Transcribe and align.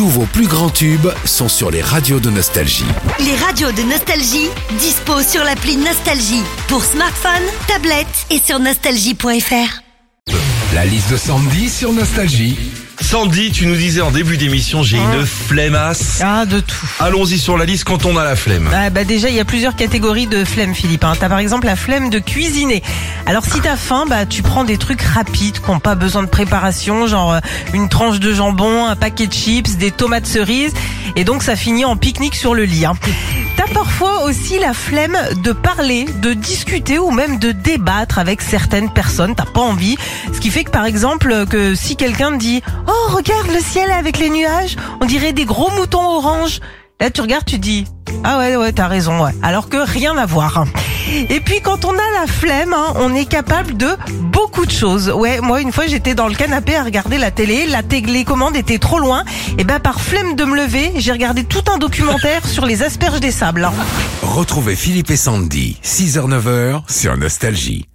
Tous 0.00 0.08
vos 0.08 0.24
plus 0.24 0.46
grands 0.46 0.70
tubes 0.70 1.12
sont 1.26 1.50
sur 1.50 1.70
les 1.70 1.82
radios 1.82 2.20
de 2.20 2.30
Nostalgie. 2.30 2.86
Les 3.18 3.36
radios 3.36 3.70
de 3.70 3.82
Nostalgie, 3.82 4.48
dispo 4.78 5.20
sur 5.20 5.44
l'appli 5.44 5.76
Nostalgie. 5.76 6.42
Pour 6.68 6.82
smartphone, 6.82 7.42
tablette 7.68 8.06
et 8.30 8.38
sur 8.38 8.58
nostalgie.fr. 8.60 9.82
La 10.72 10.86
liste 10.86 11.10
de 11.10 11.18
Sandy 11.18 11.68
sur 11.68 11.92
Nostalgie. 11.92 12.56
Sandy, 13.10 13.50
tu 13.50 13.66
nous 13.66 13.74
disais 13.74 14.02
en 14.02 14.12
début 14.12 14.36
d'émission, 14.36 14.84
j'ai 14.84 14.96
une 14.96 15.26
flemmasse. 15.26 16.20
Ah, 16.22 16.46
de 16.46 16.60
tout. 16.60 16.88
Allons-y 17.00 17.38
sur 17.38 17.58
la 17.58 17.64
liste 17.64 17.82
quand 17.82 18.06
on 18.06 18.16
a 18.16 18.22
la 18.22 18.36
flemme. 18.36 18.70
Ah, 18.72 18.88
bah 18.90 19.02
déjà, 19.02 19.28
il 19.28 19.34
y 19.34 19.40
a 19.40 19.44
plusieurs 19.44 19.74
catégories 19.74 20.28
de 20.28 20.44
flemme, 20.44 20.76
Philippe. 20.76 21.02
Hein. 21.02 21.14
T'as 21.18 21.28
par 21.28 21.40
exemple 21.40 21.66
la 21.66 21.74
flemme 21.74 22.08
de 22.08 22.20
cuisiner. 22.20 22.84
Alors 23.26 23.44
si 23.44 23.60
t'as 23.60 23.74
faim, 23.74 24.04
bah 24.08 24.26
tu 24.26 24.42
prends 24.42 24.62
des 24.62 24.78
trucs 24.78 25.02
rapides 25.02 25.58
qui 25.58 25.70
n'ont 25.72 25.80
pas 25.80 25.96
besoin 25.96 26.22
de 26.22 26.28
préparation, 26.28 27.08
genre 27.08 27.32
euh, 27.32 27.40
une 27.74 27.88
tranche 27.88 28.20
de 28.20 28.32
jambon, 28.32 28.86
un 28.86 28.94
paquet 28.94 29.26
de 29.26 29.32
chips, 29.32 29.76
des 29.76 29.90
tomates 29.90 30.26
cerises, 30.26 30.72
et 31.16 31.24
donc 31.24 31.42
ça 31.42 31.56
finit 31.56 31.84
en 31.84 31.96
pique-nique 31.96 32.36
sur 32.36 32.54
le 32.54 32.62
lit. 32.62 32.86
Hein. 32.86 32.94
T'as 33.56 33.66
parfois 33.74 34.22
aussi 34.22 34.58
la 34.58 34.72
flemme 34.72 35.18
de 35.42 35.52
parler, 35.52 36.06
de 36.22 36.32
discuter 36.32 36.98
ou 36.98 37.10
même 37.10 37.38
de 37.38 37.50
débattre 37.50 38.18
avec 38.18 38.40
certaines 38.40 38.90
personnes. 38.90 39.34
T'as 39.34 39.44
pas 39.44 39.60
envie. 39.60 39.96
Ce 40.32 40.40
qui 40.40 40.50
fait 40.50 40.64
que 40.64 40.70
par 40.70 40.86
exemple, 40.86 41.46
que 41.50 41.74
si 41.74 41.96
quelqu'un 41.96 42.32
te 42.32 42.38
dit 42.38 42.62
Oh, 42.86 42.99
regarde 43.08 43.48
le 43.48 43.60
ciel 43.60 43.90
avec 43.90 44.18
les 44.18 44.30
nuages, 44.30 44.76
on 45.00 45.06
dirait 45.06 45.32
des 45.32 45.44
gros 45.44 45.70
moutons 45.72 46.06
oranges. 46.06 46.60
Là, 47.00 47.08
tu 47.10 47.22
regardes, 47.22 47.46
tu 47.46 47.58
dis 47.58 47.86
Ah 48.24 48.38
ouais, 48.38 48.56
ouais, 48.56 48.72
t'as 48.72 48.86
raison, 48.86 49.24
ouais. 49.24 49.32
Alors 49.42 49.68
que 49.68 49.78
rien 49.78 50.16
à 50.18 50.26
voir. 50.26 50.64
Et 51.28 51.40
puis 51.40 51.60
quand 51.60 51.84
on 51.84 51.92
a 51.92 52.20
la 52.20 52.26
flemme, 52.26 52.74
hein, 52.74 52.92
on 52.96 53.14
est 53.14 53.24
capable 53.24 53.76
de 53.76 53.88
beaucoup 54.22 54.66
de 54.66 54.70
choses. 54.70 55.10
Ouais, 55.10 55.40
moi 55.40 55.60
une 55.60 55.72
fois 55.72 55.86
j'étais 55.86 56.14
dans 56.14 56.28
le 56.28 56.34
canapé 56.34 56.76
à 56.76 56.84
regarder 56.84 57.18
la 57.18 57.30
télé, 57.30 57.66
la 57.66 57.82
télécommande 57.82 58.54
était 58.54 58.78
trop 58.78 58.98
loin, 58.98 59.24
et 59.58 59.64
ben 59.64 59.80
par 59.80 60.00
flemme 60.00 60.36
de 60.36 60.44
me 60.44 60.54
lever, 60.54 60.92
j'ai 60.96 61.12
regardé 61.12 61.42
tout 61.44 61.64
un 61.72 61.78
documentaire 61.78 62.46
sur 62.46 62.64
les 62.64 62.82
asperges 62.82 63.20
des 63.20 63.32
sables. 63.32 63.68
Retrouvez 64.22 64.76
Philippe 64.76 65.10
et 65.10 65.16
Sandy, 65.16 65.78
6h-9h 65.82 66.82
sur 66.88 67.16
Nostalgie. 67.16 67.89